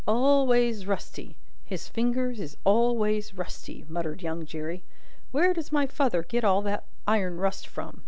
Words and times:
"Al 0.07 0.47
ways 0.47 0.87
rusty! 0.87 1.35
His 1.63 1.87
fingers 1.87 2.39
is 2.39 2.57
al 2.65 2.97
ways 2.97 3.35
rusty!" 3.35 3.85
muttered 3.87 4.23
young 4.23 4.47
Jerry. 4.47 4.81
"Where 5.29 5.53
does 5.53 5.71
my 5.71 5.85
father 5.85 6.23
get 6.23 6.43
all 6.43 6.63
that 6.63 6.85
iron 7.05 7.37
rust 7.37 7.67
from? 7.67 7.99